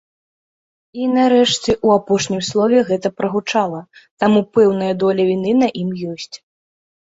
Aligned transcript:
І, 1.01 1.09
нарэшце, 1.17 1.75
у 1.89 1.91
апошнім 1.97 2.41
слове 2.47 2.79
гэта 2.89 3.07
прагучала, 3.19 3.79
таму 4.25 4.39
пэўная 4.59 4.89
доля 5.05 5.21
віны 5.29 5.53
на 5.61 5.67
ім 5.85 5.89
ёсць. 6.15 6.35